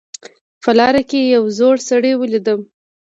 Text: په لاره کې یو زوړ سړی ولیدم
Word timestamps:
په 0.63 0.71
لاره 0.79 1.01
کې 1.09 1.19
یو 1.35 1.43
زوړ 1.57 1.75
سړی 1.89 2.11
ولیدم 2.17 2.59